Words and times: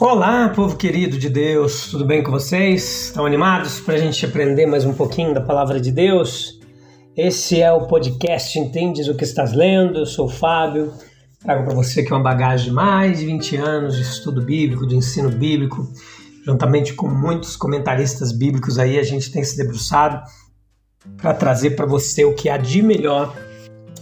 Olá, 0.00 0.48
povo 0.48 0.76
querido 0.76 1.16
de 1.16 1.28
Deus, 1.28 1.88
tudo 1.88 2.04
bem 2.04 2.20
com 2.20 2.32
vocês? 2.32 3.06
Estão 3.06 3.24
animados 3.24 3.78
para 3.78 3.94
a 3.94 3.98
gente 3.98 4.26
aprender 4.26 4.66
mais 4.66 4.84
um 4.84 4.92
pouquinho 4.92 5.32
da 5.32 5.40
palavra 5.40 5.80
de 5.80 5.92
Deus? 5.92 6.58
Esse 7.16 7.62
é 7.62 7.72
o 7.72 7.86
podcast 7.86 8.58
Entendes 8.58 9.06
o 9.06 9.14
que 9.14 9.22
estás 9.22 9.52
lendo? 9.52 10.00
Eu 10.00 10.06
sou 10.06 10.26
o 10.26 10.28
Fábio, 10.28 10.92
trago 11.38 11.64
para 11.64 11.74
você 11.74 12.02
que 12.02 12.12
é 12.12 12.16
uma 12.16 12.24
bagagem 12.24 12.66
de 12.66 12.72
mais 12.72 13.20
de 13.20 13.26
20 13.26 13.56
anos 13.56 13.94
de 13.94 14.02
estudo 14.02 14.42
bíblico, 14.42 14.84
de 14.84 14.96
ensino 14.96 15.30
bíblico, 15.30 15.88
juntamente 16.44 16.92
com 16.92 17.08
muitos 17.08 17.54
comentaristas 17.54 18.32
bíblicos 18.32 18.80
aí, 18.80 18.98
a 18.98 19.04
gente 19.04 19.30
tem 19.30 19.44
se 19.44 19.56
debruçado 19.56 20.20
para 21.18 21.32
trazer 21.32 21.76
para 21.76 21.86
você 21.86 22.24
o 22.24 22.34
que 22.34 22.48
há 22.48 22.56
de 22.56 22.82
melhor 22.82 23.32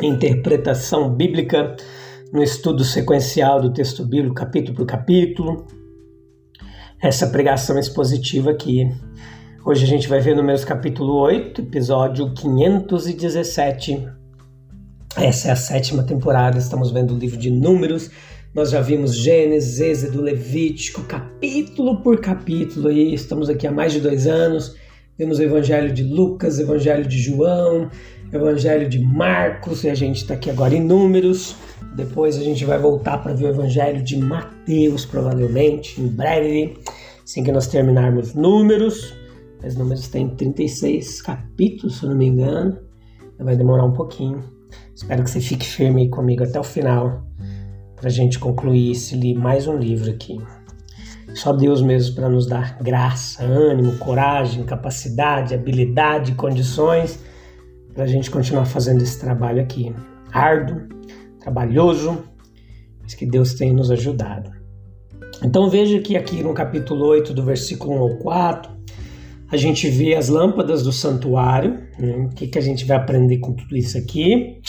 interpretação 0.00 1.12
bíblica 1.12 1.76
no 2.32 2.42
estudo 2.42 2.82
sequencial 2.82 3.60
do 3.60 3.74
texto 3.74 4.06
bíblico, 4.06 4.34
capítulo 4.34 4.74
por 4.74 4.86
capítulo, 4.86 5.66
essa 7.02 7.26
pregação 7.26 7.76
expositiva 7.80 8.52
aqui. 8.52 8.88
Hoje 9.66 9.82
a 9.84 9.88
gente 9.88 10.08
vai 10.08 10.20
ver 10.20 10.36
Números 10.36 10.64
capítulo 10.64 11.14
8, 11.14 11.60
episódio 11.60 12.32
517. 12.32 14.08
Essa 15.16 15.48
é 15.48 15.50
a 15.50 15.56
sétima 15.56 16.04
temporada, 16.04 16.58
estamos 16.58 16.92
vendo 16.92 17.12
o 17.12 17.18
livro 17.18 17.36
de 17.36 17.50
Números. 17.50 18.08
Nós 18.54 18.70
já 18.70 18.80
vimos 18.80 19.16
Gênesis, 19.16 19.80
Êxodo, 19.80 20.22
Levítico, 20.22 21.02
capítulo 21.02 22.00
por 22.02 22.20
capítulo, 22.20 22.88
e 22.92 23.12
estamos 23.12 23.48
aqui 23.48 23.66
há 23.66 23.72
mais 23.72 23.92
de 23.92 24.00
dois 24.00 24.28
anos. 24.28 24.76
Vimos 25.18 25.40
o 25.40 25.42
Evangelho 25.42 25.92
de 25.92 26.04
Lucas, 26.04 26.60
Evangelho 26.60 27.04
de 27.04 27.18
João, 27.18 27.90
Evangelho 28.32 28.88
de 28.88 28.98
Marcos, 28.98 29.84
e 29.84 29.90
a 29.90 29.94
gente 29.94 30.22
está 30.22 30.32
aqui 30.34 30.48
agora 30.48 30.74
em 30.74 30.82
Números. 30.82 31.54
Depois 31.94 32.38
a 32.38 32.42
gente 32.42 32.64
vai 32.64 32.78
voltar 32.78 33.18
para 33.18 33.34
ver 33.34 33.44
o 33.44 33.48
Evangelho 33.48 34.02
de 34.02 34.16
Mateus, 34.16 35.04
provavelmente, 35.04 36.00
em 36.00 36.06
breve, 36.06 36.78
assim 37.22 37.44
que 37.44 37.52
nós 37.52 37.66
terminarmos 37.66 38.34
Números. 38.34 39.14
Os 39.62 39.76
Números 39.76 40.08
tem 40.08 40.30
36 40.30 41.20
capítulos, 41.20 41.98
se 41.98 42.04
eu 42.04 42.08
não 42.08 42.16
me 42.16 42.26
engano. 42.26 42.78
Vai 43.38 43.54
demorar 43.54 43.84
um 43.84 43.92
pouquinho. 43.92 44.42
Espero 44.94 45.22
que 45.24 45.30
você 45.30 45.40
fique 45.40 45.66
firme 45.66 46.08
comigo 46.08 46.42
até 46.42 46.58
o 46.58 46.64
final, 46.64 47.26
para 47.96 48.08
a 48.08 48.10
gente 48.10 48.38
concluir 48.38 48.92
esse 48.92 49.34
mais 49.34 49.66
um 49.66 49.76
livro 49.76 50.10
aqui. 50.10 50.40
Só 51.34 51.52
Deus 51.52 51.82
mesmo 51.82 52.14
para 52.14 52.30
nos 52.30 52.46
dar 52.46 52.78
graça, 52.80 53.44
ânimo, 53.44 53.98
coragem, 53.98 54.64
capacidade, 54.64 55.54
habilidade, 55.54 56.32
condições 56.32 57.18
para 57.94 58.04
a 58.04 58.06
gente 58.06 58.30
continuar 58.30 58.64
fazendo 58.64 59.02
esse 59.02 59.18
trabalho 59.18 59.60
aqui. 59.60 59.94
Árduo, 60.32 60.88
trabalhoso, 61.40 62.24
mas 63.00 63.14
que 63.14 63.26
Deus 63.26 63.54
tem 63.54 63.72
nos 63.72 63.90
ajudado. 63.90 64.50
Então 65.44 65.68
veja 65.68 65.98
que 65.98 66.16
aqui 66.16 66.42
no 66.42 66.54
capítulo 66.54 67.06
8, 67.06 67.34
do 67.34 67.44
versículo 67.44 67.96
1 67.96 67.98
ao 67.98 68.16
4, 68.18 68.72
a 69.50 69.56
gente 69.56 69.88
vê 69.88 70.14
as 70.14 70.28
lâmpadas 70.28 70.82
do 70.82 70.92
santuário. 70.92 71.78
Né? 71.98 72.28
O 72.30 72.34
que, 72.34 72.46
que 72.46 72.58
a 72.58 72.62
gente 72.62 72.84
vai 72.84 72.96
aprender 72.96 73.38
com 73.38 73.52
tudo 73.52 73.76
isso 73.76 73.98
aqui? 73.98 74.60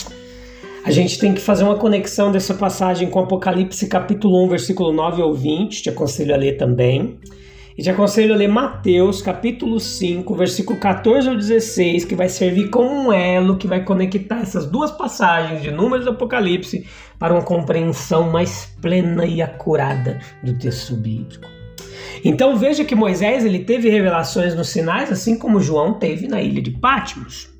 A 0.84 0.90
gente 0.90 1.18
tem 1.18 1.32
que 1.32 1.40
fazer 1.40 1.64
uma 1.64 1.76
conexão 1.76 2.30
dessa 2.30 2.52
passagem 2.52 3.08
com 3.08 3.18
Apocalipse 3.18 3.86
capítulo 3.86 4.44
1, 4.44 4.48
versículo 4.50 4.92
9 4.92 5.22
ao 5.22 5.32
20, 5.32 5.82
te 5.82 5.88
aconselho 5.88 6.34
a 6.34 6.36
ler 6.36 6.58
também. 6.58 7.18
E 7.76 7.82
te 7.82 7.90
aconselho 7.90 8.34
a 8.34 8.36
ler 8.36 8.46
Mateus, 8.46 9.20
capítulo 9.20 9.80
5, 9.80 10.32
versículo 10.36 10.78
14 10.78 11.28
ao 11.28 11.34
16, 11.34 12.04
que 12.04 12.14
vai 12.14 12.28
servir 12.28 12.70
como 12.70 13.08
um 13.08 13.12
elo 13.12 13.56
que 13.56 13.66
vai 13.66 13.82
conectar 13.82 14.38
essas 14.38 14.64
duas 14.64 14.92
passagens 14.92 15.60
de 15.60 15.72
Números 15.72 16.04
do 16.04 16.12
Apocalipse 16.12 16.86
para 17.18 17.34
uma 17.34 17.42
compreensão 17.42 18.30
mais 18.30 18.66
plena 18.80 19.26
e 19.26 19.42
acurada 19.42 20.20
do 20.44 20.56
texto 20.56 20.94
bíblico. 20.94 21.48
Então 22.24 22.56
veja 22.56 22.84
que 22.84 22.94
Moisés 22.94 23.44
ele 23.44 23.64
teve 23.64 23.90
revelações 23.90 24.54
nos 24.54 24.68
sinais, 24.68 25.10
assim 25.10 25.36
como 25.36 25.60
João 25.60 25.94
teve 25.94 26.28
na 26.28 26.40
ilha 26.40 26.62
de 26.62 26.70
Patmos. 26.70 27.53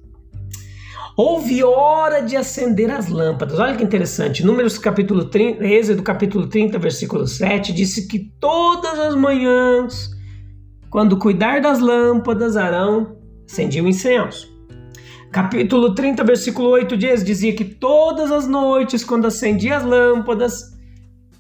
Houve 1.17 1.63
hora 1.63 2.23
de 2.23 2.37
acender 2.37 2.91
as 2.91 3.09
lâmpadas. 3.09 3.61
Olha 3.61 3.77
que 3.77 3.85
interessante. 3.85 4.45
Números 4.45 4.77
capítulo 4.77 5.27
30, 5.27 5.65
Êxodo 5.65 6.03
capítulo 6.03 6.49
30, 6.49 6.77
versículo 6.77 7.25
7, 7.25 7.73
disse 7.73 8.09
que 8.09 8.33
todas 8.41 8.99
as 8.99 9.15
manhãs, 9.15 10.11
quando 10.91 11.17
cuidar 11.17 11.61
das 11.61 11.79
lâmpadas, 11.79 12.57
Arão 12.57 13.17
acendia 13.49 13.85
o 13.85 13.87
incenso. 13.87 14.53
Capítulo 15.31 15.95
30, 15.95 16.25
versículo 16.25 16.71
8 16.71 16.97
diz, 16.97 17.23
dizia 17.23 17.55
que 17.55 17.65
todas 17.65 18.33
as 18.33 18.49
noites, 18.49 19.05
quando 19.05 19.27
acendia 19.27 19.77
as 19.77 19.85
lâmpadas, 19.85 20.73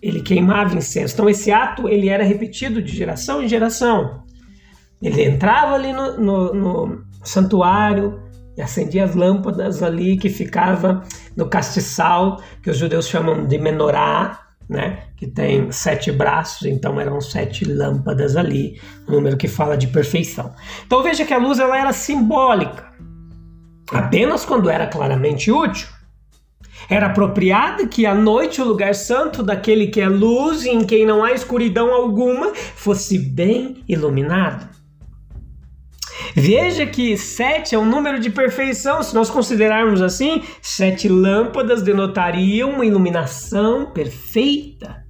ele 0.00 0.20
queimava 0.20 0.76
incenso. 0.76 1.14
Então 1.14 1.28
esse 1.28 1.50
ato 1.50 1.88
ele 1.88 2.08
era 2.08 2.22
repetido 2.22 2.80
de 2.80 2.94
geração 2.94 3.42
em 3.42 3.48
geração. 3.48 4.22
Ele 5.02 5.24
entrava 5.24 5.74
ali 5.74 5.92
no, 5.92 6.16
no, 6.16 6.54
no 6.54 7.04
santuário, 7.24 8.23
e 8.56 8.62
acendia 8.62 9.04
as 9.04 9.14
lâmpadas 9.14 9.82
ali 9.82 10.16
que 10.16 10.28
ficava 10.28 11.02
no 11.36 11.48
castiçal, 11.48 12.40
que 12.62 12.70
os 12.70 12.78
judeus 12.78 13.08
chamam 13.08 13.46
de 13.46 13.58
menorá, 13.58 14.44
né? 14.68 15.04
que 15.16 15.26
tem 15.26 15.70
sete 15.70 16.10
braços, 16.10 16.66
então 16.66 17.00
eram 17.00 17.20
sete 17.20 17.64
lâmpadas 17.64 18.36
ali, 18.36 18.80
um 19.08 19.12
número 19.12 19.36
que 19.36 19.48
fala 19.48 19.76
de 19.76 19.86
perfeição. 19.88 20.54
Então 20.86 21.02
veja 21.02 21.24
que 21.24 21.34
a 21.34 21.38
luz 21.38 21.58
ela 21.58 21.78
era 21.78 21.92
simbólica, 21.92 22.92
apenas 23.90 24.44
quando 24.44 24.70
era 24.70 24.86
claramente 24.86 25.50
útil. 25.50 25.88
Era 26.88 27.06
apropriado 27.06 27.88
que 27.88 28.04
à 28.04 28.14
noite 28.14 28.60
o 28.60 28.64
lugar 28.64 28.94
santo 28.94 29.42
daquele 29.42 29.86
que 29.86 30.00
é 30.00 30.08
luz 30.08 30.64
e 30.64 30.70
em 30.70 30.84
quem 30.84 31.06
não 31.06 31.24
há 31.24 31.32
escuridão 31.32 31.94
alguma 31.94 32.52
fosse 32.54 33.18
bem 33.18 33.82
iluminado. 33.88 34.73
Veja 36.34 36.84
que 36.84 37.16
sete 37.16 37.74
é 37.74 37.78
um 37.78 37.86
número 37.86 38.18
de 38.18 38.28
perfeição. 38.28 39.02
Se 39.02 39.14
nós 39.14 39.30
considerarmos 39.30 40.02
assim, 40.02 40.42
sete 40.60 41.08
lâmpadas 41.08 41.82
denotariam 41.82 42.70
uma 42.70 42.84
iluminação 42.84 43.92
perfeita. 43.92 45.04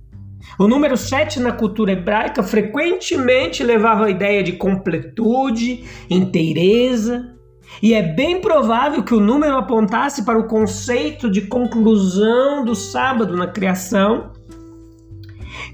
O 0.59 0.69
número 0.69 0.97
7 0.97 1.41
na 1.41 1.51
cultura 1.51 1.93
hebraica 1.93 2.41
frequentemente 2.43 3.65
levava 3.65 4.07
a 4.07 4.11
ideia 4.11 4.41
de 4.41 4.53
completude, 4.53 5.83
inteireza, 6.09 7.35
e 7.83 7.93
é 7.93 8.03
bem 8.03 8.41
provável 8.41 9.03
que 9.03 9.15
o 9.15 9.21
número 9.21 9.57
apontasse 9.57 10.25
para 10.25 10.39
o 10.39 10.47
conceito 10.47 11.29
de 11.29 11.43
conclusão 11.43 12.65
do 12.65 12.75
sábado 12.75 13.37
na 13.37 13.49
criação. 13.49 14.31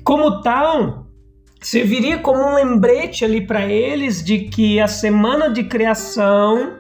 Como 0.03 0.41
tal, 0.41 1.00
serviria 1.61 2.19
como 2.19 2.41
um 2.41 2.55
lembrete 2.55 3.25
ali 3.25 3.47
para 3.47 3.67
eles 3.67 4.25
de 4.25 4.41
que 4.41 4.81
a 4.81 4.89
semana 4.89 5.51
de 5.51 5.65
criação 5.65 6.75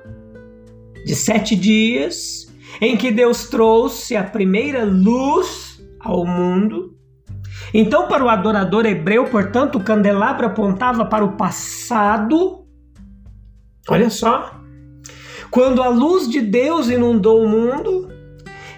de 1.04 1.14
sete 1.14 1.56
dias, 1.56 2.50
em 2.80 2.96
que 2.96 3.10
Deus 3.10 3.48
trouxe 3.48 4.16
a 4.16 4.24
primeira 4.24 4.84
luz 4.84 5.80
ao 6.00 6.24
mundo. 6.26 6.96
Então, 7.72 8.08
para 8.08 8.24
o 8.24 8.28
adorador 8.28 8.86
hebreu, 8.86 9.26
portanto, 9.26 9.76
o 9.76 9.84
candelabro 9.84 10.46
apontava 10.46 11.04
para 11.04 11.24
o 11.24 11.36
passado. 11.36 12.64
Olha 13.88 14.10
só. 14.10 14.58
Quando 15.50 15.82
a 15.82 15.88
luz 15.88 16.28
de 16.28 16.40
Deus 16.40 16.88
inundou 16.88 17.42
o 17.44 17.48
mundo, 17.48 18.09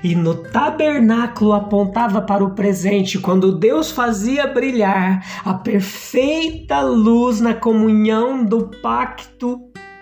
e 0.02 0.14
no 0.14 0.34
tabernáculo 0.34 1.52
apontava 1.52 2.20
para 2.20 2.44
o 2.44 2.54
presente, 2.54 3.18
quando 3.18 3.58
Deus 3.58 3.90
fazia 3.90 4.46
brilhar 4.46 5.24
a 5.44 5.54
perfeita 5.54 6.80
luz 6.80 7.40
na 7.40 7.54
comunhão 7.54 8.44
do 8.44 8.70
pacto 8.82 9.60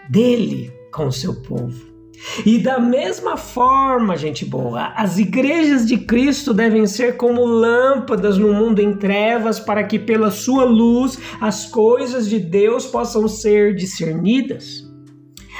dele 0.08 0.73
com 0.93 1.06
o 1.06 1.12
seu 1.12 1.35
povo. 1.43 1.91
E 2.44 2.58
da 2.58 2.79
mesma 2.79 3.37
forma, 3.37 4.17
gente 4.17 4.44
boa, 4.44 4.93
as 4.94 5.19
igrejas 5.19 5.87
de 5.87 5.97
Cristo 5.97 6.53
devem 6.53 6.87
ser 6.87 7.17
como 7.17 7.44
lâmpadas 7.44 8.37
no 8.37 8.53
mundo 8.53 8.81
em 8.81 8.94
trevas, 8.94 9.58
para 9.58 9.85
que 9.85 9.99
pela 9.99 10.31
sua 10.31 10.64
luz 10.64 11.19
as 11.41 11.67
coisas 11.67 12.29
de 12.29 12.38
Deus 12.38 12.87
possam 12.87 13.26
ser 13.26 13.75
discernidas. 13.75 14.89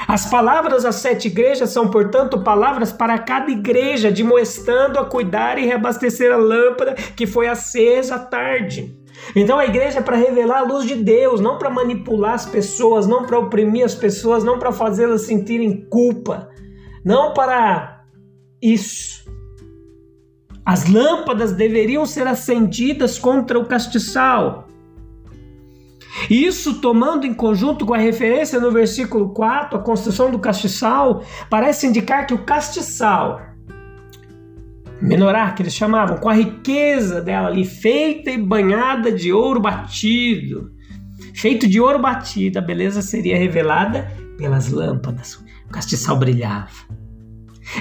As 0.07 0.29
palavras 0.29 0.85
às 0.85 0.95
sete 0.95 1.27
igrejas 1.27 1.69
são, 1.69 1.89
portanto, 1.89 2.43
palavras 2.43 2.91
para 2.91 3.17
cada 3.19 3.51
igreja, 3.51 4.11
demonstrando 4.11 4.99
a 4.99 5.05
cuidar 5.05 5.57
e 5.57 5.65
reabastecer 5.65 6.31
a 6.31 6.37
lâmpada 6.37 6.95
que 7.15 7.27
foi 7.27 7.47
acesa 7.47 8.15
à 8.15 8.19
tarde. 8.19 8.95
Então 9.35 9.59
a 9.59 9.65
igreja 9.65 9.99
é 9.99 10.01
para 10.01 10.17
revelar 10.17 10.59
a 10.59 10.63
luz 10.63 10.85
de 10.85 10.95
Deus, 10.95 11.39
não 11.39 11.57
para 11.57 11.69
manipular 11.69 12.33
as 12.33 12.45
pessoas, 12.45 13.07
não 13.07 13.25
para 13.25 13.39
oprimir 13.39 13.85
as 13.85 13.95
pessoas, 13.95 14.43
não 14.43 14.57
para 14.57 14.71
fazê-las 14.71 15.23
sentirem 15.23 15.85
culpa, 15.89 16.49
não 17.05 17.33
para 17.33 18.03
isso. 18.61 19.21
As 20.65 20.87
lâmpadas 20.87 21.51
deveriam 21.53 22.05
ser 22.05 22.27
acendidas 22.27 23.17
contra 23.17 23.57
o 23.59 23.65
castiçal. 23.65 24.67
Isso, 26.29 26.81
tomando 26.81 27.25
em 27.25 27.33
conjunto 27.33 27.85
com 27.85 27.93
a 27.93 27.97
referência 27.97 28.59
no 28.59 28.71
versículo 28.71 29.29
4, 29.29 29.77
a 29.77 29.81
construção 29.81 30.29
do 30.29 30.39
castiçal, 30.39 31.23
parece 31.49 31.87
indicar 31.87 32.27
que 32.27 32.33
o 32.33 32.43
castiçal, 32.43 33.41
menorá, 35.01 35.51
que 35.51 35.63
eles 35.63 35.73
chamavam, 35.73 36.17
com 36.17 36.29
a 36.29 36.33
riqueza 36.33 37.21
dela 37.21 37.47
ali, 37.47 37.65
feita 37.65 38.29
e 38.29 38.37
banhada 38.37 39.11
de 39.11 39.31
ouro 39.31 39.59
batido, 39.59 40.71
feito 41.33 41.67
de 41.67 41.79
ouro 41.79 41.99
batido, 41.99 42.59
a 42.59 42.61
beleza 42.61 43.01
seria 43.01 43.37
revelada 43.37 44.11
pelas 44.37 44.69
lâmpadas. 44.69 45.35
O 45.67 45.71
castiçal 45.71 46.17
brilhava. 46.17 46.69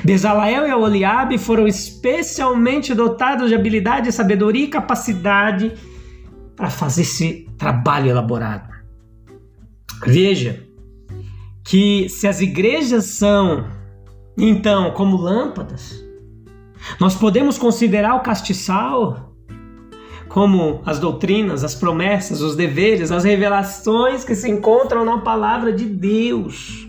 Bezalael 0.05 0.69
e 0.69 0.73
Oliabe 0.73 1.37
foram 1.37 1.67
especialmente 1.67 2.94
dotados 2.94 3.49
de 3.49 3.55
habilidade, 3.56 4.12
sabedoria 4.12 4.65
e 4.65 4.69
capacidade 4.69 5.73
para 6.55 6.71
fazer 6.71 7.03
esse 7.03 7.50
trabalho 7.61 8.09
elaborado. 8.09 8.69
Veja 10.07 10.65
que 11.62 12.09
se 12.09 12.27
as 12.27 12.41
igrejas 12.41 13.05
são, 13.05 13.67
então, 14.37 14.93
como 14.93 15.19
lâmpadas, 15.19 16.03
nós 16.99 17.15
podemos 17.15 17.59
considerar 17.59 18.15
o 18.15 18.21
castiçal 18.21 19.35
como 20.31 20.81
as 20.87 20.99
doutrinas, 20.99 21.62
as 21.62 21.75
promessas, 21.75 22.41
os 22.41 22.57
deveres, 22.57 23.12
as 23.12 23.25
revelações 23.25 24.25
que 24.25 24.35
se 24.35 24.49
encontram 24.49 25.05
na 25.05 25.19
palavra 25.19 25.71
de 25.71 25.85
Deus. 25.85 26.89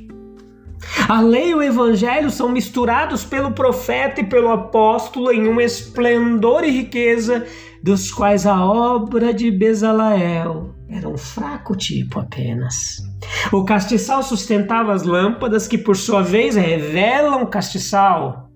A 1.09 1.19
lei 1.19 1.50
e 1.50 1.56
o 1.56 1.62
evangelho 1.62 2.29
são 2.29 2.50
misturados 2.50 3.25
pelo 3.25 3.51
profeta 3.51 4.21
e 4.21 4.25
pelo 4.25 4.50
apóstolo 4.50 5.31
em 5.31 5.47
um 5.47 5.59
esplendor 5.59 6.63
e 6.63 6.71
riqueza 6.71 7.45
dos 7.83 8.11
quais 8.11 8.45
a 8.45 8.63
obra 8.63 9.33
de 9.33 9.49
Bezalael 9.49 10.75
era 10.89 11.07
um 11.07 11.17
fraco 11.17 11.75
tipo 11.75 12.19
apenas. 12.19 12.97
O 13.51 13.63
castiçal 13.63 14.21
sustentava 14.21 14.93
as 14.93 15.03
lâmpadas 15.03 15.67
que 15.67 15.77
por 15.77 15.95
sua 15.95 16.21
vez 16.21 16.55
revelam 16.55 17.43
o 17.43 17.47
castiçal. 17.47 18.49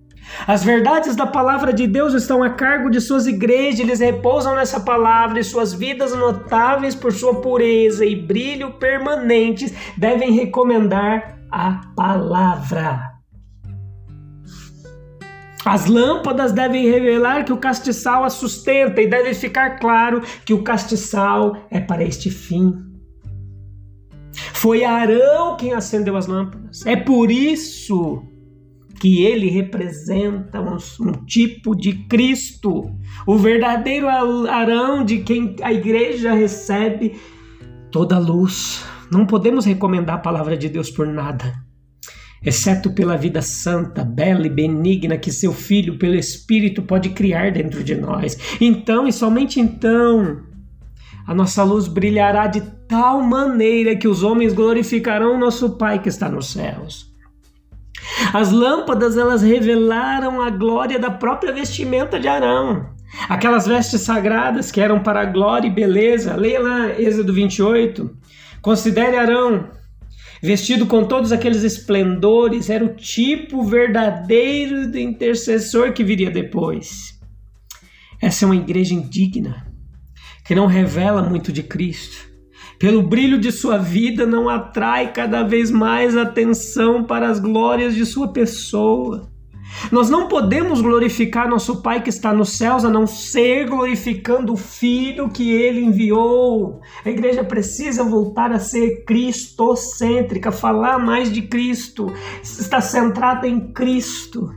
As 0.47 0.63
verdades 0.63 1.15
da 1.15 1.25
palavra 1.25 1.71
de 1.71 1.87
Deus 1.87 2.13
estão 2.13 2.43
a 2.43 2.49
cargo 2.49 2.89
de 2.89 2.99
suas 2.99 3.25
igrejas, 3.27 3.79
eles 3.79 3.99
repousam 3.99 4.55
nessa 4.55 4.79
palavra 4.79 5.39
e 5.39 5.43
suas 5.43 5.73
vidas 5.73 6.13
notáveis 6.15 6.95
por 6.95 7.13
sua 7.13 7.41
pureza 7.41 8.05
e 8.05 8.15
brilho 8.15 8.73
permanentes 8.73 9.73
devem 9.97 10.31
recomendar 10.33 11.39
a 11.51 11.79
palavra. 11.95 13.14
As 15.65 15.87
lâmpadas 15.87 16.51
devem 16.51 16.87
revelar 16.87 17.43
que 17.43 17.51
o 17.51 17.57
castiçal 17.57 18.23
a 18.23 18.29
sustenta 18.29 19.01
e 19.01 19.07
deve 19.07 19.33
ficar 19.33 19.79
claro 19.79 20.21
que 20.45 20.53
o 20.53 20.61
castiçal 20.61 21.57
é 21.71 21.79
para 21.79 22.03
este 22.03 22.29
fim. 22.29 22.71
Foi 24.53 24.83
Arão 24.83 25.57
quem 25.57 25.73
acendeu 25.73 26.15
as 26.15 26.27
lâmpadas. 26.27 26.85
É 26.85 26.95
por 26.95 27.31
isso 27.31 28.23
que 28.99 29.23
ele 29.23 29.49
representa 29.49 30.61
um, 30.61 30.77
um, 31.01 31.25
tipo 31.25 31.75
de 31.75 31.93
Cristo, 32.07 32.95
o 33.25 33.37
verdadeiro 33.37 34.07
Arão 34.07 35.03
de 35.03 35.19
quem 35.19 35.55
a 35.63 35.73
igreja 35.73 36.33
recebe 36.33 37.19
toda 37.91 38.17
a 38.17 38.19
luz. 38.19 38.85
Não 39.11 39.25
podemos 39.25 39.65
recomendar 39.65 40.17
a 40.17 40.21
palavra 40.21 40.55
de 40.55 40.69
Deus 40.69 40.91
por 40.91 41.07
nada 41.07 41.65
exceto 42.45 42.91
pela 42.91 43.17
vida 43.17 43.41
santa, 43.41 44.03
bela 44.03 44.45
e 44.45 44.49
benigna 44.49 45.17
que 45.17 45.31
seu 45.31 45.51
Filho, 45.51 45.97
pelo 45.97 46.15
Espírito, 46.15 46.81
pode 46.81 47.09
criar 47.09 47.51
dentro 47.51 47.83
de 47.83 47.95
nós. 47.95 48.37
Então 48.61 49.07
e 49.07 49.11
somente 49.11 49.59
então, 49.59 50.41
a 51.27 51.33
nossa 51.33 51.63
luz 51.63 51.87
brilhará 51.87 52.45
de 52.45 52.61
tal 52.87 53.21
maneira 53.21 53.95
que 53.95 54.07
os 54.07 54.21
homens 54.21 54.53
glorificarão 54.53 55.35
o 55.35 55.39
nosso 55.39 55.71
Pai 55.71 55.99
que 55.99 56.09
está 56.09 56.29
nos 56.29 56.51
céus. 56.51 57.11
As 58.31 58.51
lâmpadas 58.51 59.17
elas 59.17 59.41
revelaram 59.41 60.41
a 60.41 60.49
glória 60.51 60.99
da 60.99 61.09
própria 61.09 61.51
vestimenta 61.51 62.19
de 62.19 62.27
Arão. 62.27 62.93
Aquelas 63.27 63.65
vestes 63.65 64.01
sagradas 64.01 64.71
que 64.71 64.81
eram 64.81 65.01
para 65.01 65.25
glória 65.25 65.67
e 65.67 65.71
beleza. 65.71 66.35
Leia 66.35 66.59
lá 66.59 66.89
Êxodo 66.99 67.33
28. 67.33 68.09
Considere 68.61 69.17
Arão 69.17 69.69
vestido 70.41 70.85
com 70.85 71.05
todos 71.05 71.31
aqueles 71.31 71.63
esplendores, 71.63 72.69
era 72.69 72.83
o 72.83 72.95
tipo 72.95 73.63
verdadeiro 73.63 74.89
do 74.89 74.97
intercessor 74.97 75.93
que 75.93 76.03
viria 76.03 76.29
depois. 76.29 77.19
Essa 78.21 78.45
é 78.45 78.47
uma 78.47 78.55
igreja 78.55 78.93
indigna, 78.93 79.67
que 80.45 80.55
não 80.55 80.67
revela 80.67 81.21
muito 81.21 81.51
de 81.51 81.63
Cristo. 81.63 82.33
Pelo 82.79 83.01
brilho 83.01 83.39
de 83.39 83.51
sua 83.51 83.77
vida, 83.77 84.25
não 84.25 84.49
atrai 84.49 85.13
cada 85.13 85.43
vez 85.43 85.71
mais 85.71 86.17
atenção 86.17 87.03
para 87.03 87.29
as 87.29 87.39
glórias 87.39 87.95
de 87.95 88.05
sua 88.05 88.33
pessoa. 88.33 89.31
Nós 89.91 90.09
não 90.09 90.27
podemos 90.27 90.81
glorificar 90.81 91.49
nosso 91.49 91.81
Pai 91.81 92.01
que 92.01 92.09
está 92.09 92.33
nos 92.33 92.57
céus 92.57 92.83
a 92.83 92.89
não 92.89 93.05
ser 93.05 93.69
glorificando 93.69 94.53
o 94.53 94.57
Filho 94.57 95.29
que 95.29 95.51
ele 95.51 95.81
enviou. 95.81 96.81
A 97.03 97.09
igreja 97.09 97.43
precisa 97.43 98.03
voltar 98.03 98.51
a 98.51 98.59
ser 98.59 99.03
cristocêntrica, 99.05 100.51
falar 100.51 100.97
mais 100.97 101.31
de 101.31 101.43
Cristo, 101.43 102.11
estar 102.41 102.81
centrada 102.81 103.47
em 103.47 103.71
Cristo. 103.71 104.53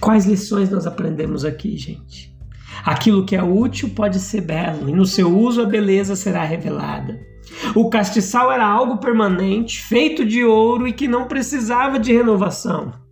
Quais 0.00 0.24
lições 0.24 0.70
nós 0.70 0.86
aprendemos 0.86 1.44
aqui, 1.44 1.76
gente? 1.76 2.34
Aquilo 2.84 3.24
que 3.24 3.36
é 3.36 3.42
útil 3.42 3.90
pode 3.90 4.18
ser 4.18 4.42
belo, 4.42 4.88
e 4.88 4.92
no 4.92 5.06
seu 5.06 5.34
uso 5.34 5.62
a 5.62 5.66
beleza 5.66 6.16
será 6.16 6.44
revelada. 6.44 7.18
O 7.74 7.88
castiçal 7.88 8.50
era 8.50 8.66
algo 8.66 8.98
permanente, 8.98 9.82
feito 9.82 10.24
de 10.24 10.44
ouro 10.44 10.86
e 10.86 10.92
que 10.92 11.08
não 11.08 11.26
precisava 11.26 11.98
de 11.98 12.12
renovação. 12.12 13.03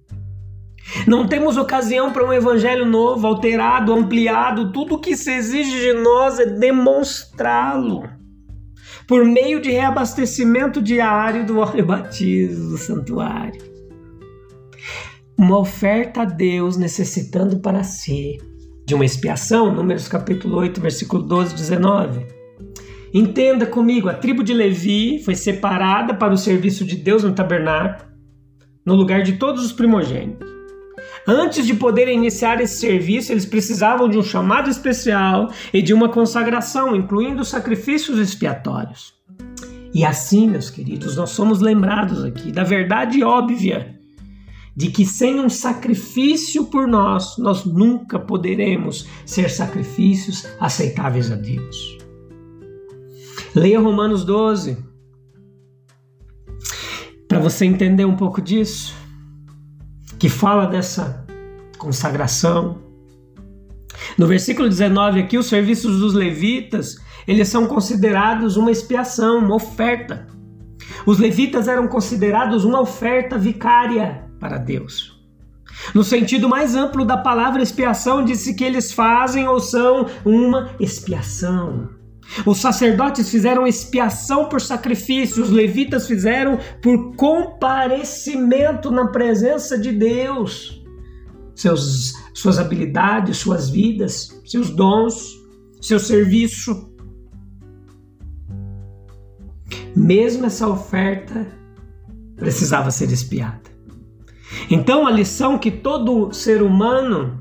Não 1.06 1.26
temos 1.26 1.56
ocasião 1.56 2.12
para 2.12 2.26
um 2.26 2.32
evangelho 2.32 2.84
novo, 2.84 3.26
alterado, 3.26 3.92
ampliado. 3.92 4.72
Tudo 4.72 4.94
o 4.94 4.98
que 4.98 5.16
se 5.16 5.32
exige 5.32 5.80
de 5.80 5.92
nós 5.94 6.38
é 6.38 6.46
demonstrá-lo 6.46 8.02
por 9.06 9.24
meio 9.24 9.60
de 9.60 9.70
reabastecimento 9.70 10.80
diário 10.80 11.44
do 11.44 11.58
óleo 11.58 11.84
batizo 11.84 12.70
do 12.70 12.78
santuário. 12.78 13.60
Uma 15.36 15.58
oferta 15.58 16.22
a 16.22 16.24
Deus 16.24 16.76
necessitando 16.76 17.58
para 17.60 17.82
si 17.82 18.38
de 18.86 18.94
uma 18.94 19.04
expiação, 19.04 19.72
Números 19.72 20.08
capítulo 20.08 20.56
8, 20.58 20.80
versículo 20.80 21.22
12, 21.22 21.54
19. 21.54 22.26
Entenda 23.14 23.66
comigo, 23.66 24.08
a 24.08 24.14
tribo 24.14 24.42
de 24.42 24.54
Levi 24.54 25.22
foi 25.22 25.34
separada 25.34 26.14
para 26.14 26.32
o 26.32 26.38
serviço 26.38 26.84
de 26.84 26.96
Deus 26.96 27.22
no 27.22 27.32
tabernáculo, 27.32 28.10
no 28.84 28.94
lugar 28.94 29.22
de 29.22 29.34
todos 29.34 29.64
os 29.64 29.72
primogênitos. 29.72 30.61
Antes 31.26 31.66
de 31.66 31.74
poderem 31.74 32.18
iniciar 32.18 32.60
esse 32.60 32.80
serviço, 32.80 33.32
eles 33.32 33.46
precisavam 33.46 34.08
de 34.08 34.18
um 34.18 34.22
chamado 34.22 34.68
especial 34.68 35.52
e 35.72 35.80
de 35.80 35.94
uma 35.94 36.08
consagração, 36.08 36.96
incluindo 36.96 37.44
sacrifícios 37.44 38.18
expiatórios. 38.18 39.14
E 39.94 40.04
assim, 40.04 40.48
meus 40.48 40.68
queridos, 40.68 41.16
nós 41.16 41.30
somos 41.30 41.60
lembrados 41.60 42.24
aqui 42.24 42.50
da 42.50 42.64
verdade 42.64 43.22
óbvia 43.22 44.00
de 44.74 44.90
que 44.90 45.04
sem 45.04 45.38
um 45.38 45.50
sacrifício 45.50 46.64
por 46.64 46.88
nós, 46.88 47.36
nós 47.36 47.64
nunca 47.64 48.18
poderemos 48.18 49.06
ser 49.26 49.50
sacrifícios 49.50 50.46
aceitáveis 50.58 51.30
a 51.30 51.36
Deus. 51.36 51.98
Leia 53.54 53.78
Romanos 53.78 54.24
12 54.24 54.78
para 57.28 57.38
você 57.38 57.66
entender 57.66 58.06
um 58.06 58.16
pouco 58.16 58.40
disso 58.40 59.01
que 60.22 60.28
fala 60.28 60.66
dessa 60.66 61.26
consagração. 61.76 62.78
No 64.16 64.28
versículo 64.28 64.68
19 64.68 65.18
aqui, 65.18 65.36
os 65.36 65.48
serviços 65.48 65.98
dos 65.98 66.14
levitas, 66.14 66.94
eles 67.26 67.48
são 67.48 67.66
considerados 67.66 68.56
uma 68.56 68.70
expiação, 68.70 69.38
uma 69.38 69.56
oferta. 69.56 70.28
Os 71.04 71.18
levitas 71.18 71.66
eram 71.66 71.88
considerados 71.88 72.64
uma 72.64 72.80
oferta 72.80 73.36
vicária 73.36 74.24
para 74.38 74.58
Deus. 74.58 75.20
No 75.92 76.04
sentido 76.04 76.48
mais 76.48 76.76
amplo 76.76 77.04
da 77.04 77.16
palavra 77.16 77.60
expiação, 77.60 78.24
disse 78.24 78.54
que 78.54 78.62
eles 78.62 78.92
fazem 78.92 79.48
ou 79.48 79.58
são 79.58 80.06
uma 80.24 80.70
expiação. 80.78 81.88
Os 82.46 82.58
sacerdotes 82.58 83.28
fizeram 83.28 83.66
expiação 83.66 84.48
por 84.48 84.60
sacrifício, 84.60 85.42
os 85.42 85.50
levitas 85.50 86.06
fizeram 86.06 86.58
por 86.80 87.14
comparecimento 87.14 88.90
na 88.90 89.08
presença 89.08 89.78
de 89.78 89.92
Deus. 89.92 90.82
Seus, 91.54 92.14
suas 92.32 92.58
habilidades, 92.58 93.36
suas 93.36 93.68
vidas, 93.68 94.40
seus 94.46 94.70
dons, 94.70 95.38
seu 95.80 95.98
serviço. 95.98 96.90
Mesmo 99.94 100.46
essa 100.46 100.66
oferta 100.66 101.46
precisava 102.36 102.90
ser 102.90 103.12
expiada. 103.12 103.60
Então, 104.70 105.06
a 105.06 105.10
lição 105.10 105.58
que 105.58 105.70
todo 105.70 106.32
ser 106.32 106.62
humano 106.62 107.38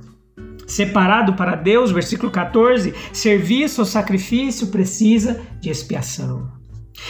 separado 0.72 1.34
para 1.34 1.56
Deus, 1.56 1.92
versículo 1.92 2.32
14, 2.32 2.94
serviço 3.12 3.82
ou 3.82 3.86
sacrifício 3.86 4.68
precisa 4.68 5.42
de 5.60 5.70
expiação. 5.70 6.50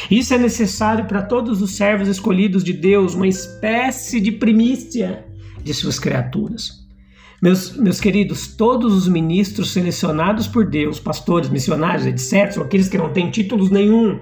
Isso 0.10 0.34
é 0.34 0.38
necessário 0.38 1.06
para 1.06 1.22
todos 1.22 1.62
os 1.62 1.76
servos 1.76 2.08
escolhidos 2.08 2.64
de 2.64 2.74
Deus, 2.74 3.14
uma 3.14 3.28
espécie 3.28 4.20
de 4.20 4.32
primícia 4.32 5.26
de 5.64 5.74
suas 5.74 6.00
criaturas. 6.00 6.82
Meus, 7.42 7.76
meus 7.76 8.00
queridos, 8.00 8.48
todos 8.48 8.94
os 8.94 9.08
ministros 9.08 9.72
selecionados 9.72 10.48
por 10.48 10.68
Deus, 10.70 11.00
pastores, 11.00 11.50
missionários, 11.50 12.06
etc., 12.06 12.58
ou 12.58 12.64
aqueles 12.64 12.88
que 12.88 12.98
não 12.98 13.12
têm 13.12 13.32
títulos 13.32 13.70
nenhum, 13.70 14.20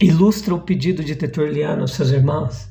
ilustra 0.00 0.54
o 0.54 0.60
pedido 0.60 1.04
de 1.04 1.14
Tertuliano 1.14 1.82
aos 1.82 1.92
seus 1.92 2.10
irmãos. 2.10 2.69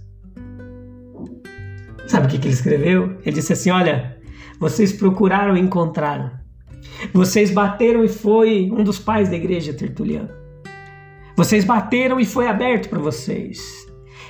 O 2.40 2.42
que, 2.42 2.48
ele 2.48 2.56
escreveu? 2.56 3.18
Ele 3.26 3.36
disse 3.36 3.52
assim: 3.52 3.70
Olha, 3.70 4.18
vocês 4.58 4.94
procuraram 4.94 5.58
e 5.58 5.60
encontraram. 5.60 6.32
Vocês 7.12 7.52
bateram 7.52 8.02
e 8.02 8.08
foi 8.08 8.72
um 8.72 8.82
dos 8.82 8.98
pais 8.98 9.28
da 9.28 9.36
igreja 9.36 9.74
Tertuliano. 9.74 10.30
Vocês 11.36 11.66
bateram 11.66 12.18
e 12.18 12.26
foi 12.26 12.48
aberto 12.48 12.88
para 12.88 12.98
vocês. 12.98 13.60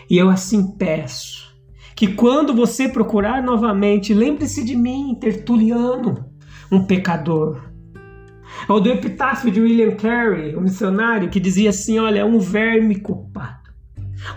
E 0.09 0.17
eu 0.17 0.27
assim 0.27 0.75
peço 0.75 1.53
que 1.95 2.07
quando 2.07 2.51
você 2.51 2.89
procurar 2.89 3.43
novamente, 3.43 4.11
lembre-se 4.11 4.63
de 4.63 4.75
mim, 4.75 5.15
Tertuliano, 5.21 6.25
um 6.71 6.83
pecador. 6.83 7.61
Ou 8.67 8.81
do 8.81 8.89
epitáfio 8.89 9.51
de 9.51 9.61
William 9.61 9.91
Carey, 9.91 10.55
um 10.55 10.61
missionário, 10.61 11.29
que 11.29 11.39
dizia 11.39 11.69
assim: 11.69 11.99
Olha, 11.99 12.25
um 12.25 12.39
verme 12.39 12.95
culpado, 12.95 13.69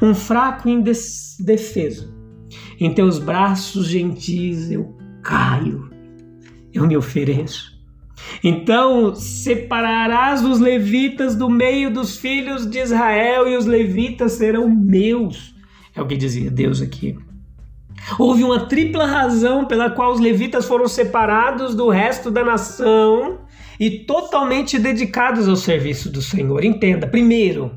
um 0.02 0.14
fraco 0.14 0.68
indefeso 0.68 2.20
em 2.84 2.92
teus 2.92 3.18
braços 3.18 3.86
gentis 3.86 4.70
eu 4.70 4.96
caio, 5.22 5.90
eu 6.72 6.86
me 6.86 6.96
ofereço. 6.96 7.72
Então 8.42 9.14
separarás 9.14 10.44
os 10.44 10.58
levitas 10.58 11.36
do 11.36 11.48
meio 11.48 11.92
dos 11.92 12.16
filhos 12.16 12.66
de 12.66 12.78
Israel, 12.78 13.48
e 13.48 13.56
os 13.56 13.66
levitas 13.66 14.32
serão 14.32 14.68
meus. 14.68 15.54
É 15.94 16.00
o 16.00 16.06
que 16.06 16.16
dizia 16.16 16.50
Deus 16.50 16.80
aqui. 16.80 17.16
Houve 18.18 18.42
uma 18.42 18.66
tripla 18.66 19.06
razão 19.06 19.64
pela 19.64 19.90
qual 19.90 20.12
os 20.12 20.20
levitas 20.20 20.66
foram 20.66 20.88
separados 20.88 21.74
do 21.74 21.88
resto 21.88 22.30
da 22.30 22.44
nação 22.44 23.38
e 23.78 23.90
totalmente 23.90 24.78
dedicados 24.78 25.48
ao 25.48 25.56
serviço 25.56 26.10
do 26.10 26.20
Senhor. 26.20 26.64
Entenda: 26.64 27.06
primeiro, 27.06 27.76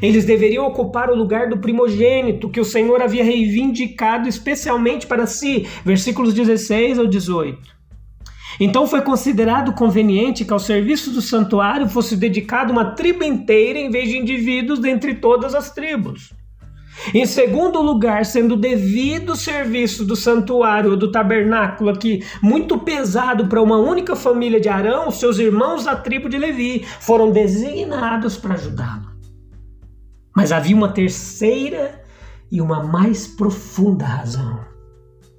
eles 0.00 0.24
deveriam 0.24 0.66
ocupar 0.66 1.10
o 1.10 1.16
lugar 1.16 1.48
do 1.48 1.58
primogênito 1.58 2.50
que 2.50 2.60
o 2.60 2.64
Senhor 2.64 3.00
havia 3.00 3.24
reivindicado 3.24 4.28
especialmente 4.28 5.06
para 5.06 5.26
si. 5.26 5.66
Versículos 5.84 6.34
16 6.34 6.98
ao 6.98 7.06
18. 7.06 7.74
Então 8.60 8.86
foi 8.86 9.02
considerado 9.02 9.72
conveniente 9.72 10.44
que 10.44 10.52
ao 10.52 10.58
serviço 10.58 11.10
do 11.10 11.20
santuário 11.20 11.88
fosse 11.88 12.16
dedicada 12.16 12.72
uma 12.72 12.92
tribo 12.92 13.24
inteira 13.24 13.78
em 13.78 13.90
vez 13.90 14.08
de 14.08 14.18
indivíduos 14.18 14.78
dentre 14.78 15.14
todas 15.14 15.54
as 15.54 15.70
tribos. 15.70 16.32
Em 17.12 17.26
segundo 17.26 17.82
lugar, 17.82 18.24
sendo 18.24 18.56
devido 18.56 19.30
o 19.30 19.36
serviço 19.36 20.04
do 20.04 20.14
santuário 20.14 20.92
ou 20.92 20.96
do 20.96 21.10
tabernáculo 21.10 21.90
aqui 21.90 22.24
muito 22.40 22.78
pesado 22.78 23.46
para 23.48 23.60
uma 23.60 23.76
única 23.76 24.14
família 24.14 24.60
de 24.60 24.68
Arão, 24.68 25.10
seus 25.10 25.38
irmãos 25.38 25.84
da 25.84 25.96
tribo 25.96 26.28
de 26.28 26.38
Levi 26.38 26.84
foram 27.00 27.32
designados 27.32 28.36
para 28.36 28.54
ajudá-lo. 28.54 29.03
Mas 30.34 30.50
havia 30.50 30.74
uma 30.74 30.88
terceira 30.88 32.02
e 32.50 32.60
uma 32.60 32.82
mais 32.82 33.26
profunda 33.26 34.04
razão. 34.04 34.60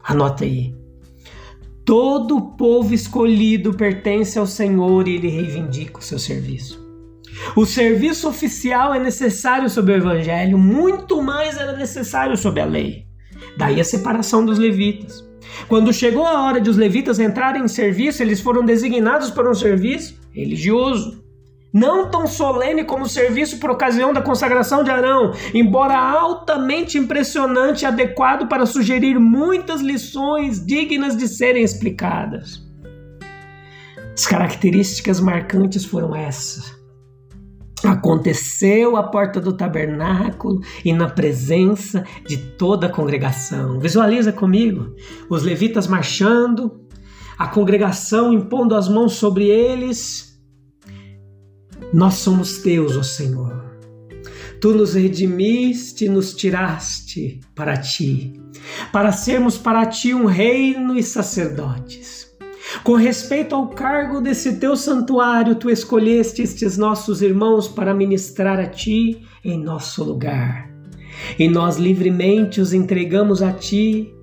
Anota 0.03 0.45
aí. 0.45 0.73
Todo 1.83 2.55
povo 2.57 2.93
escolhido 2.93 3.73
pertence 3.73 4.39
ao 4.39 4.47
Senhor 4.47 5.07
e 5.07 5.15
ele 5.15 5.27
reivindica 5.27 5.99
o 5.99 6.03
seu 6.03 6.17
serviço. 6.17 6.83
O 7.55 7.65
serviço 7.65 8.27
oficial 8.27 8.93
é 8.93 8.99
necessário 8.99 9.69
sob 9.69 9.91
o 9.91 9.95
Evangelho, 9.95 10.57
muito 10.57 11.21
mais 11.21 11.57
era 11.57 11.75
necessário 11.75 12.37
sob 12.37 12.59
a 12.59 12.65
lei. 12.65 13.05
Daí 13.57 13.79
a 13.79 13.83
separação 13.83 14.45
dos 14.45 14.57
levitas. 14.57 15.23
Quando 15.67 15.93
chegou 15.93 16.25
a 16.25 16.43
hora 16.43 16.59
de 16.59 16.69
os 16.69 16.77
levitas 16.77 17.19
entrarem 17.19 17.63
em 17.63 17.67
serviço, 17.67 18.23
eles 18.23 18.39
foram 18.39 18.63
designados 18.63 19.29
para 19.29 19.49
um 19.49 19.53
serviço 19.53 20.19
religioso 20.31 21.24
não 21.75 22.09
tão 22.09 22.25
solene 22.25 22.85
como 22.85 23.03
o 23.03 23.09
serviço 23.09 23.59
por 23.59 23.69
ocasião 23.69 24.13
da 24.13 24.21
consagração 24.21 24.81
de 24.81 24.89
Arão, 24.89 25.33
embora 25.53 25.97
altamente 25.97 26.97
impressionante 26.97 27.81
e 27.81 27.85
adequado 27.85 28.47
para 28.47 28.65
sugerir 28.65 29.19
muitas 29.19 29.81
lições 29.81 30.65
dignas 30.65 31.17
de 31.17 31.27
serem 31.27 31.65
explicadas. 31.65 32.63
As 34.13 34.25
características 34.25 35.19
marcantes 35.19 35.83
foram 35.83 36.15
essas. 36.15 36.73
Aconteceu 37.83 38.95
à 38.95 39.03
porta 39.03 39.41
do 39.41 39.51
tabernáculo 39.51 40.61
e 40.85 40.93
na 40.93 41.09
presença 41.09 42.05
de 42.25 42.37
toda 42.37 42.87
a 42.87 42.89
congregação. 42.89 43.81
Visualiza 43.81 44.31
comigo 44.31 44.95
os 45.29 45.43
levitas 45.43 45.87
marchando, 45.87 46.79
a 47.37 47.47
congregação 47.47 48.31
impondo 48.31 48.73
as 48.75 48.87
mãos 48.87 49.15
sobre 49.15 49.49
eles 49.49 50.34
nós 51.95 52.15
somos 52.15 52.57
teus, 52.57 52.97
ó 52.97 53.03
Senhor. 53.03 53.63
Tu 54.59 54.73
nos 54.73 54.95
redimiste, 54.95 56.09
nos 56.09 56.33
tiraste 56.33 57.39
para 57.55 57.77
ti, 57.77 58.33
para 58.91 59.13
sermos 59.13 59.57
para 59.57 59.85
ti 59.85 60.13
um 60.13 60.25
reino 60.25 60.97
e 60.97 61.01
sacerdotes. 61.01 62.35
Com 62.83 62.95
respeito 62.95 63.55
ao 63.55 63.69
cargo 63.69 64.19
desse 64.19 64.57
teu 64.57 64.75
santuário, 64.75 65.55
tu 65.55 65.69
escolheste 65.69 66.41
estes 66.41 66.77
nossos 66.77 67.21
irmãos 67.21 67.69
para 67.69 67.93
ministrar 67.93 68.59
a 68.59 68.67
ti 68.67 69.21
em 69.41 69.57
nosso 69.57 70.03
lugar. 70.03 70.69
E 71.39 71.47
nós 71.47 71.77
livremente 71.77 72.59
os 72.59 72.73
entregamos 72.73 73.41
a 73.41 73.53
ti, 73.53 74.13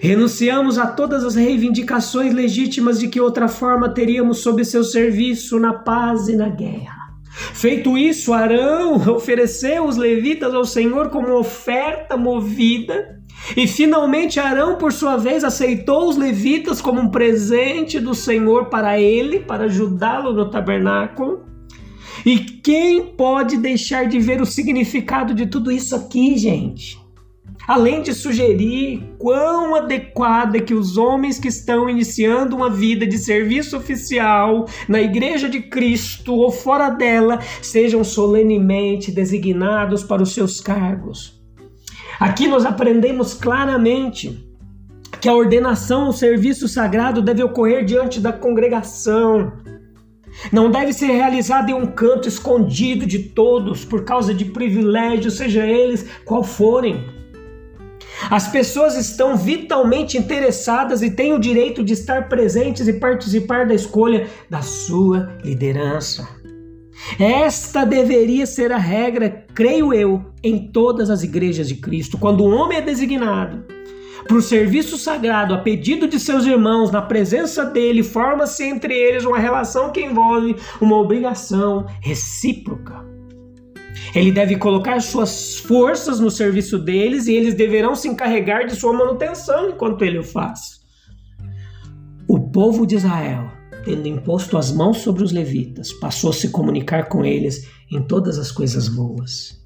renunciamos 0.00 0.78
a 0.78 0.88
todas 0.88 1.22
as 1.22 1.36
reivindicações 1.36 2.34
legítimas 2.34 2.98
de 2.98 3.06
que 3.06 3.20
outra 3.20 3.46
forma 3.46 3.88
teríamos 3.88 4.38
sob 4.38 4.64
seu 4.64 4.82
serviço 4.82 5.60
na 5.60 5.74
paz 5.74 6.26
e 6.26 6.34
na 6.34 6.48
guerra. 6.48 6.99
Feito 7.30 7.96
isso, 7.96 8.32
Arão 8.32 8.96
ofereceu 9.14 9.84
os 9.86 9.96
levitas 9.96 10.52
ao 10.52 10.64
Senhor 10.64 11.10
como 11.10 11.38
oferta 11.38 12.16
movida. 12.16 13.20
E 13.56 13.66
finalmente 13.66 14.38
Arão, 14.38 14.76
por 14.76 14.92
sua 14.92 15.16
vez, 15.16 15.44
aceitou 15.44 16.08
os 16.08 16.16
levitas 16.16 16.80
como 16.80 17.00
um 17.00 17.08
presente 17.08 17.98
do 17.98 18.14
Senhor 18.14 18.66
para 18.66 19.00
ele, 19.00 19.40
para 19.40 19.64
ajudá-lo 19.64 20.32
no 20.32 20.50
tabernáculo. 20.50 21.46
E 22.26 22.38
quem 22.38 23.14
pode 23.14 23.56
deixar 23.56 24.06
de 24.06 24.18
ver 24.18 24.42
o 24.42 24.46
significado 24.46 25.32
de 25.32 25.46
tudo 25.46 25.72
isso 25.72 25.96
aqui, 25.96 26.36
gente? 26.36 26.99
Além 27.70 28.02
de 28.02 28.12
sugerir 28.12 29.14
quão 29.16 29.76
adequada 29.76 30.56
é 30.56 30.60
que 30.60 30.74
os 30.74 30.96
homens 30.96 31.38
que 31.38 31.46
estão 31.46 31.88
iniciando 31.88 32.56
uma 32.56 32.68
vida 32.68 33.06
de 33.06 33.16
serviço 33.16 33.76
oficial 33.76 34.66
na 34.88 35.00
Igreja 35.00 35.48
de 35.48 35.60
Cristo 35.60 36.34
ou 36.34 36.50
fora 36.50 36.90
dela 36.90 37.38
sejam 37.62 38.02
solenemente 38.02 39.12
designados 39.12 40.02
para 40.02 40.20
os 40.20 40.34
seus 40.34 40.60
cargos. 40.60 41.40
Aqui 42.18 42.48
nós 42.48 42.66
aprendemos 42.66 43.34
claramente 43.34 44.52
que 45.20 45.28
a 45.28 45.34
ordenação 45.34 46.06
ao 46.06 46.12
serviço 46.12 46.66
sagrado 46.66 47.22
deve 47.22 47.44
ocorrer 47.44 47.84
diante 47.84 48.18
da 48.18 48.32
congregação. 48.32 49.52
Não 50.52 50.72
deve 50.72 50.92
ser 50.92 51.12
realizada 51.12 51.70
em 51.70 51.74
um 51.74 51.86
canto 51.86 52.26
escondido 52.26 53.06
de 53.06 53.20
todos 53.20 53.84
por 53.84 54.04
causa 54.04 54.34
de 54.34 54.46
privilégios, 54.46 55.36
seja 55.36 55.64
eles 55.64 56.04
qual 56.24 56.42
forem. 56.42 57.19
As 58.28 58.48
pessoas 58.48 58.96
estão 58.96 59.36
vitalmente 59.36 60.18
interessadas 60.18 61.02
e 61.02 61.10
têm 61.10 61.32
o 61.32 61.38
direito 61.38 61.82
de 61.82 61.92
estar 61.92 62.28
presentes 62.28 62.86
e 62.88 62.94
participar 62.94 63.66
da 63.66 63.74
escolha 63.74 64.28
da 64.48 64.60
sua 64.62 65.38
liderança. 65.44 66.28
Esta 67.18 67.84
deveria 67.84 68.46
ser 68.46 68.72
a 68.72 68.76
regra, 68.76 69.46
creio 69.54 69.94
eu, 69.94 70.24
em 70.42 70.70
todas 70.70 71.08
as 71.08 71.22
igrejas 71.22 71.68
de 71.68 71.76
Cristo. 71.76 72.18
Quando 72.18 72.44
um 72.44 72.54
homem 72.54 72.78
é 72.78 72.82
designado, 72.82 73.64
para 74.26 74.36
o 74.36 74.42
serviço 74.42 74.98
sagrado 74.98 75.54
a 75.54 75.58
pedido 75.58 76.06
de 76.06 76.20
seus 76.20 76.44
irmãos, 76.44 76.90
na 76.90 77.02
presença 77.02 77.64
dele, 77.64 78.02
forma-se 78.02 78.62
entre 78.64 78.94
eles 78.94 79.24
uma 79.24 79.38
relação 79.38 79.90
que 79.90 80.00
envolve 80.00 80.56
uma 80.80 80.96
obrigação 80.96 81.86
recíproca. 82.00 83.09
Ele 84.14 84.32
deve 84.32 84.56
colocar 84.56 85.00
suas 85.00 85.56
forças 85.58 86.18
no 86.18 86.30
serviço 86.30 86.78
deles 86.78 87.26
e 87.26 87.34
eles 87.34 87.54
deverão 87.54 87.94
se 87.94 88.08
encarregar 88.08 88.66
de 88.66 88.74
sua 88.74 88.92
manutenção 88.92 89.70
enquanto 89.70 90.02
ele 90.02 90.18
o 90.18 90.24
faz. 90.24 90.80
O 92.26 92.38
povo 92.38 92.86
de 92.86 92.96
Israel, 92.96 93.50
tendo 93.84 94.06
imposto 94.06 94.56
as 94.56 94.72
mãos 94.72 94.98
sobre 94.98 95.22
os 95.22 95.32
levitas, 95.32 95.92
passou 95.92 96.30
a 96.30 96.34
se 96.34 96.50
comunicar 96.50 97.08
com 97.08 97.24
eles 97.24 97.68
em 97.90 98.02
todas 98.02 98.38
as 98.38 98.52
coisas 98.52 98.88
boas. 98.88 99.60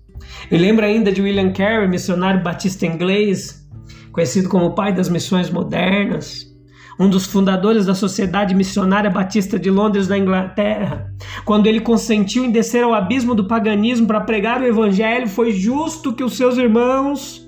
Eu 0.51 0.59
lembro 0.59 0.85
ainda 0.85 1.13
de 1.13 1.21
William 1.21 1.53
Carey, 1.53 1.89
missionário 1.89 2.43
batista 2.43 2.87
inglês, 2.87 3.67
conhecido 4.13 4.49
como 4.49 4.67
o 4.67 4.75
pai 4.75 4.95
das 4.95 5.09
missões 5.09 5.51
modernas, 5.51 6.53
um 6.99 7.09
dos 7.09 7.27
fundadores 7.27 7.87
da 7.87 7.95
Sociedade 7.95 8.55
Missionária 8.55 9.11
Batista 9.11 9.59
de 9.59 9.71
Londres, 9.71 10.09
na 10.09 10.19
Inglaterra, 10.19 11.13
quando 11.45 11.67
ele 11.67 11.81
consentiu 11.81 12.45
em 12.45 12.51
descer 12.51 12.85
ao 12.85 12.95
abismo 12.95 13.35
do 13.35 13.47
paganismo 13.47 14.07
para 14.07 14.21
pregar 14.21 14.61
o 14.61 14.67
evangelho, 14.67 15.29
foi 15.29 15.53
justo 15.53 16.13
que 16.13 16.23
os 16.23 16.37
seus 16.37 16.57
irmãos, 16.57 17.47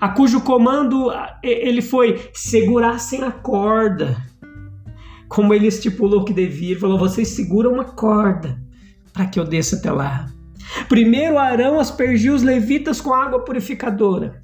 a 0.00 0.08
cujo 0.08 0.40
comando 0.40 1.12
ele 1.42 1.82
foi, 1.82 2.30
segurassem 2.32 3.22
a 3.22 3.30
corda, 3.30 4.16
como 5.28 5.52
ele 5.52 5.66
estipulou 5.66 6.24
que 6.24 6.32
devia. 6.32 6.70
Ele 6.70 6.80
falou: 6.80 6.98
vocês 6.98 7.28
seguram 7.28 7.72
uma 7.72 7.84
corda 7.84 8.58
para 9.12 9.26
que 9.26 9.38
eu 9.38 9.44
desça 9.44 9.76
até 9.76 9.92
lá. 9.92 10.26
Primeiro 10.88 11.38
Arão 11.38 11.80
aspergiu 11.80 12.34
os 12.34 12.42
levitas 12.42 13.00
com 13.00 13.12
água 13.12 13.40
purificadora, 13.44 14.42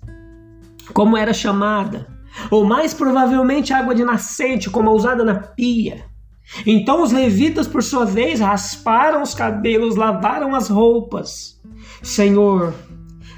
como 0.92 1.16
era 1.16 1.32
chamada, 1.32 2.06
ou 2.50 2.64
mais 2.64 2.94
provavelmente 2.94 3.72
água 3.72 3.94
de 3.94 4.04
nascente, 4.04 4.70
como 4.70 4.90
a 4.90 4.92
usada 4.92 5.24
na 5.24 5.34
pia. 5.34 6.04
Então 6.66 7.02
os 7.02 7.10
levitas, 7.10 7.66
por 7.66 7.82
sua 7.82 8.04
vez, 8.04 8.40
rasparam 8.40 9.22
os 9.22 9.34
cabelos, 9.34 9.96
lavaram 9.96 10.54
as 10.54 10.68
roupas. 10.68 11.60
Senhor, 12.02 12.74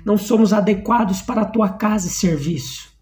não 0.05 0.17
somos 0.17 0.53
adequados 0.53 1.23
para 1.23 1.43
a 1.43 1.47
tua 1.47 1.69
casa 1.69 2.09
e 2.09 2.11
serviço. 2.11 2.97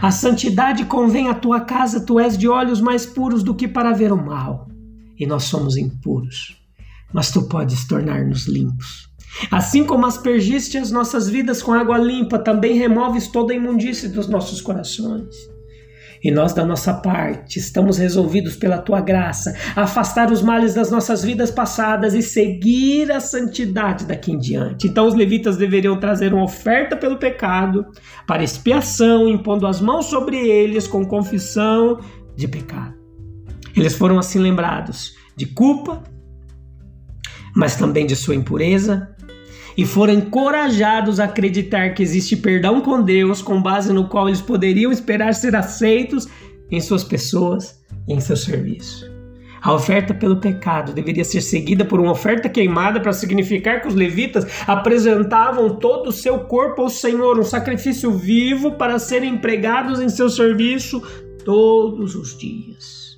A 0.00 0.10
santidade 0.10 0.84
convém 0.84 1.28
à 1.28 1.34
tua 1.34 1.60
casa, 1.60 2.04
tu 2.04 2.18
és 2.18 2.38
de 2.38 2.48
olhos 2.48 2.80
mais 2.80 3.04
puros 3.04 3.42
do 3.42 3.54
que 3.54 3.68
para 3.68 3.92
ver 3.92 4.12
o 4.12 4.16
mal. 4.16 4.68
E 5.18 5.26
nós 5.26 5.44
somos 5.44 5.76
impuros, 5.76 6.56
mas 7.12 7.30
tu 7.30 7.42
podes 7.42 7.86
tornar-nos 7.86 8.46
limpos. 8.46 9.11
Assim 9.50 9.84
como 9.84 10.06
aspergiste 10.06 10.78
as 10.78 10.90
nossas 10.90 11.28
vidas 11.28 11.62
com 11.62 11.72
água 11.72 11.98
limpa, 11.98 12.38
também 12.38 12.76
removes 12.76 13.28
toda 13.28 13.52
a 13.52 13.56
imundície 13.56 14.08
dos 14.08 14.28
nossos 14.28 14.60
corações. 14.60 15.50
E 16.22 16.30
nós, 16.30 16.52
da 16.52 16.64
nossa 16.64 16.94
parte, 16.94 17.58
estamos 17.58 17.98
resolvidos 17.98 18.54
pela 18.54 18.78
tua 18.78 19.00
graça 19.00 19.56
afastar 19.74 20.30
os 20.30 20.40
males 20.40 20.72
das 20.72 20.88
nossas 20.88 21.24
vidas 21.24 21.50
passadas 21.50 22.14
e 22.14 22.22
seguir 22.22 23.10
a 23.10 23.18
santidade 23.18 24.04
daqui 24.06 24.30
em 24.30 24.38
diante. 24.38 24.86
Então, 24.86 25.08
os 25.08 25.14
levitas 25.14 25.56
deveriam 25.56 25.98
trazer 25.98 26.32
uma 26.32 26.44
oferta 26.44 26.96
pelo 26.96 27.18
pecado 27.18 27.84
para 28.24 28.44
expiação, 28.44 29.28
impondo 29.28 29.66
as 29.66 29.80
mãos 29.80 30.06
sobre 30.06 30.36
eles 30.36 30.86
com 30.86 31.04
confissão 31.04 31.98
de 32.36 32.46
pecado. 32.46 32.94
Eles 33.76 33.94
foram 33.94 34.18
assim 34.18 34.38
lembrados 34.38 35.16
de 35.34 35.46
culpa, 35.46 36.04
mas 37.56 37.74
também 37.74 38.06
de 38.06 38.14
sua 38.14 38.36
impureza, 38.36 39.12
e 39.76 39.84
foram 39.84 40.14
encorajados 40.14 41.18
a 41.20 41.24
acreditar 41.24 41.94
que 41.94 42.02
existe 42.02 42.36
perdão 42.36 42.80
com 42.80 43.02
Deus, 43.02 43.40
com 43.40 43.60
base 43.60 43.92
no 43.92 44.08
qual 44.08 44.28
eles 44.28 44.40
poderiam 44.40 44.92
esperar 44.92 45.34
ser 45.34 45.56
aceitos 45.56 46.28
em 46.70 46.80
suas 46.80 47.04
pessoas 47.04 47.80
e 48.08 48.14
em 48.14 48.20
seu 48.20 48.36
serviço. 48.36 49.10
A 49.62 49.72
oferta 49.72 50.12
pelo 50.12 50.38
pecado 50.38 50.92
deveria 50.92 51.24
ser 51.24 51.40
seguida 51.40 51.84
por 51.84 52.00
uma 52.00 52.10
oferta 52.10 52.48
queimada 52.48 53.00
para 53.00 53.12
significar 53.12 53.80
que 53.80 53.86
os 53.86 53.94
levitas 53.94 54.44
apresentavam 54.66 55.76
todo 55.76 56.08
o 56.08 56.12
seu 56.12 56.40
corpo 56.40 56.82
ao 56.82 56.88
Senhor, 56.88 57.38
um 57.38 57.44
sacrifício 57.44 58.10
vivo 58.10 58.72
para 58.72 58.98
serem 58.98 59.34
empregados 59.34 60.00
em 60.00 60.08
seu 60.08 60.28
serviço 60.28 61.00
todos 61.44 62.16
os 62.16 62.36
dias. 62.36 63.16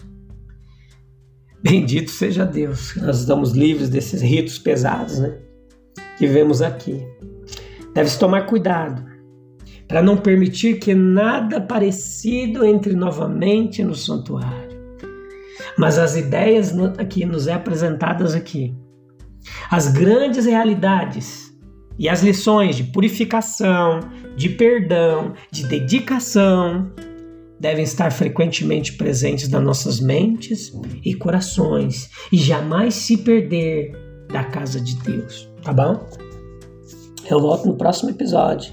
Bendito 1.63 2.11
seja 2.11 2.45
Deus, 2.45 2.95
nós 2.97 3.21
estamos 3.21 3.53
livres 3.53 3.89
desses 3.89 4.21
ritos 4.21 4.59
pesados, 4.59 5.19
né? 5.19 5.39
Que 6.17 6.27
vemos 6.27 6.63
aqui. 6.63 7.07
Deve-se 7.95 8.19
tomar 8.19 8.47
cuidado 8.47 9.05
para 9.87 10.03
não 10.03 10.17
permitir 10.17 10.79
que 10.79 10.95
nada 10.95 11.61
parecido 11.61 12.65
entre 12.65 12.95
novamente 12.95 13.83
no 13.83 13.95
santuário. 13.95 14.75
Mas 15.79 15.99
as 15.99 16.17
ideias 16.17 16.75
que 17.09 17.25
nos 17.25 17.47
é 17.47 17.53
apresentadas 17.53 18.35
aqui, 18.35 18.75
as 19.71 19.89
grandes 19.89 20.47
realidades 20.47 21.53
e 21.99 22.09
as 22.09 22.23
lições 22.23 22.77
de 22.77 22.85
purificação, 22.85 24.01
de 24.37 24.49
perdão, 24.49 25.35
de 25.51 25.67
dedicação, 25.67 26.91
devem 27.61 27.85
estar 27.85 28.11
frequentemente 28.11 28.95
presentes 28.95 29.49
nas 29.49 29.63
nossas 29.63 30.01
mentes 30.01 30.73
e 31.05 31.15
corações 31.15 32.11
e 32.33 32.37
jamais 32.37 32.95
se 32.95 33.19
perder 33.19 33.93
da 34.29 34.43
casa 34.43 34.81
de 34.81 34.97
Deus 34.97 35.54
tá 35.65 35.73
bom? 35.73 36.07
Eu 37.29 37.41
volto 37.41 37.67
no 37.67 37.77
próximo 37.77 38.11
episódio, 38.11 38.73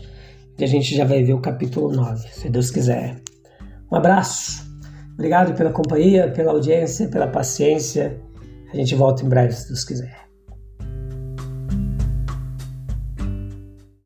que 0.57 0.63
a 0.63 0.67
gente 0.67 0.93
já 0.93 1.05
vai 1.05 1.23
ver 1.23 1.33
o 1.33 1.39
capítulo 1.39 1.91
9, 1.91 2.27
se 2.27 2.49
Deus 2.49 2.69
quiser. 2.69 3.21
Um 3.89 3.95
abraço, 3.95 4.69
obrigado 5.13 5.55
pela 5.55 5.71
companhia, 5.71 6.29
pela 6.31 6.51
audiência, 6.51 7.07
pela 7.07 7.27
paciência. 7.27 8.21
A 8.73 8.75
gente 8.75 8.93
volta 8.93 9.25
em 9.25 9.29
breve, 9.29 9.53
se 9.53 9.67
Deus 9.67 9.85
quiser. 9.85 10.30